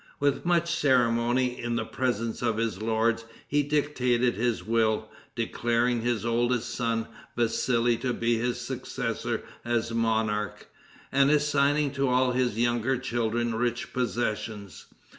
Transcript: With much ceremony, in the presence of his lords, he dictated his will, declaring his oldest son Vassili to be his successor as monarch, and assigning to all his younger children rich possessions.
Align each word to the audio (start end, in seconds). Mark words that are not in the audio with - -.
With 0.19 0.47
much 0.47 0.73
ceremony, 0.73 1.61
in 1.61 1.75
the 1.75 1.85
presence 1.85 2.41
of 2.41 2.57
his 2.57 2.81
lords, 2.81 3.23
he 3.47 3.61
dictated 3.61 4.33
his 4.33 4.63
will, 4.63 5.09
declaring 5.35 6.01
his 6.01 6.25
oldest 6.25 6.71
son 6.71 7.05
Vassili 7.37 7.97
to 7.97 8.11
be 8.11 8.35
his 8.39 8.59
successor 8.59 9.43
as 9.63 9.91
monarch, 9.93 10.67
and 11.11 11.29
assigning 11.29 11.91
to 11.91 12.07
all 12.09 12.31
his 12.31 12.57
younger 12.57 12.97
children 12.97 13.53
rich 13.53 13.93
possessions. 13.93 14.87